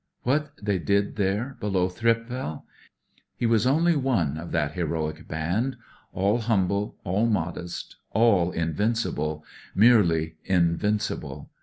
"What 0.23 0.53
they 0.59 0.79
did 0.79 1.15
there 1.15 1.57
below 1.59 1.87
Thi^pval 1.87 2.61
I 2.61 2.61
He 3.37 3.45
was 3.45 3.67
only 3.67 3.95
one 3.95 4.35
of 4.35 4.51
that 4.51 4.71
heroic 4.71 5.27
band; 5.27 5.77
all 6.11 6.39
humble, 6.39 6.95
aU 7.05 7.27
modest, 7.27 7.97
all 8.09 8.51
mvincible; 8.51 9.43
merely 9.75 10.37
invincible. 10.43 11.51